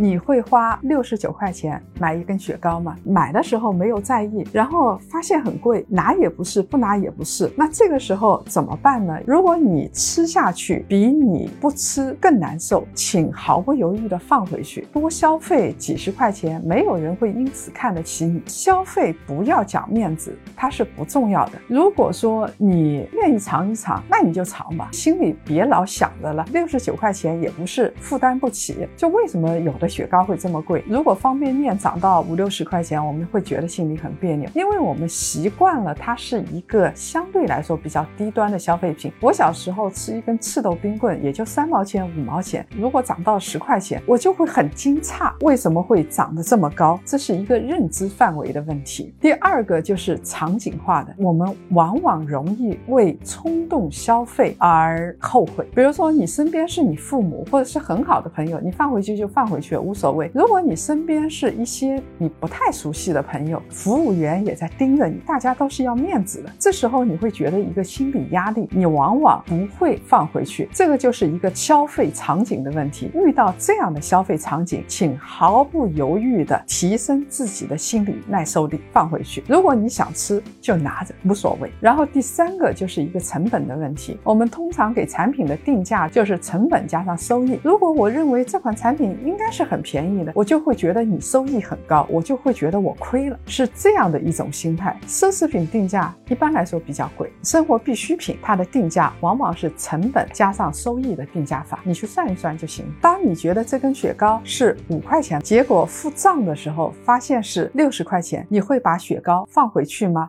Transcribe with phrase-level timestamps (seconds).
[0.00, 2.96] 你会花六十九块钱买一根雪糕吗？
[3.04, 7.52] 买的时候没有在意，然后发现很贵，拿也不是，不拿也不是。
[7.54, 9.20] 那这个时候怎么办呢？
[9.26, 14.88] 如果你吃下去比你不吃更难受，请毫不犹豫的放回去。
[14.90, 18.40] 多消费几十块钱，没有人会因此看得起你。
[18.46, 21.60] 消费不要讲面子，它是不重要的。
[21.68, 26.42] 如果说你愿意尝一尝，那你就尝吧，心里别老想着了。
[26.54, 30.82] 六十九块钱也不是负担不起，就为什么有的雪糕会这么贵？
[30.88, 39.12] 如果方便面涨到五六十块钱，我们会觉得心里很别扭，因为我们习惯了它是一个相对来说比较低端的消费品。
[39.20, 46.98] 我小时候吃一根赤豆冰棍也就三毛钱五毛钱，如果涨到十块钱，我就会很惊诧，为什么会涨得这么高？
[47.04, 49.12] 这是一个认知范围的问题。
[49.20, 55.66] 第二个就是场景化的，我们往往容易为冲动消费而后悔。
[55.74, 60.30] 比如说你身边是你父母或者是很好的朋友，你放回去就放回去，无所谓。
[60.34, 70.68] 如果你身边是一些你不太熟悉的朋友，服务员也在盯着你，大家都是要面子的，这时候你会觉得一个心理压力，你往往不会放回去。
[70.72, 73.10] 这个就是一个消费场景的问题。
[73.14, 79.42] 遇到这样的消费场景，请毫不犹豫地提升自己的心理耐受力，放回去。
[79.48, 81.70] 如果你想吃，就拿着，无所谓。
[81.80, 84.18] 然后第三个就是一个成本的问题。
[84.22, 87.58] 我们通常给产品的定价就是成本加上收益。
[87.62, 94.98] 如果我认为这款产品应该是是很便宜的，我就会觉得你收益很高，我就会觉得我亏了，是这样的一种心态。
[95.06, 102.86] 奢侈品定价一般来说比较贵，生活必需品它的定价往往是成本加上收益的定价法，你去算一算就行。
[103.02, 110.26] 当你觉得这根雪糕是五块钱，结果付账的时候发现是六十块钱，你会把雪糕放回去吗？